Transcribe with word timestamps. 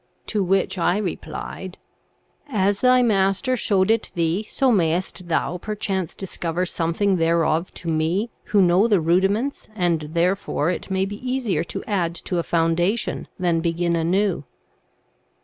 To 0.25 0.41
which 0.43 0.79
I 0.79 0.97
replied,' 0.97 1.77
As 2.67 2.81
thy 2.81 3.03
master 3.03 3.55
showed 3.55 3.91
it 3.91 4.09
thee 4.15 4.47
so 4.49 4.71
mayest 4.71 5.27
thou 5.27 5.59
perchance 5.59 6.15
discover 6.15 6.65
something 6.65 7.17
thereof 7.17 7.71
to 7.75 7.87
me 7.87 8.31
who 8.45 8.63
know 8.63 8.87
the 8.87 8.99
rudiments, 8.99 9.67
and 9.75 10.09
therefore, 10.13 10.71
it 10.71 10.89
may 10.89 11.05
be 11.05 11.17
easier 11.17 11.63
to 11.65 11.83
add 11.85 12.15
to 12.15 12.39
a 12.39 12.41
foundation 12.41 13.27
than 13.37 13.59
begin 13.59 13.95
anew.' 13.95 14.43